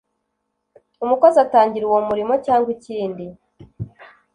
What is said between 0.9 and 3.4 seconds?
umukozi atangira uwo murimo cyangwa ikindi